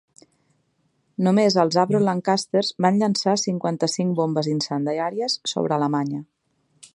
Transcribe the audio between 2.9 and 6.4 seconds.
llançar cinquanta-cinc bombes incendiàries sobre Alemanya.